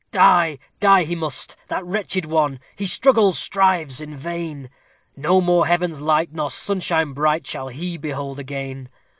[0.09, 0.57] Die!
[0.79, 2.59] die he must, that wretched one!
[2.75, 4.71] he struggles strives in vain;
[5.15, 8.89] No more Heaven's light, nor sunshine bright, shall he behold again.